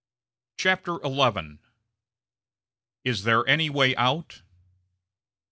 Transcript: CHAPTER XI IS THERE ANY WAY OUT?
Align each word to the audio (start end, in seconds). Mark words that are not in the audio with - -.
CHAPTER 0.57 0.97
XI 1.03 1.59
IS 3.03 3.21
THERE 3.21 3.47
ANY 3.47 3.69
WAY 3.69 3.95
OUT? 3.95 4.41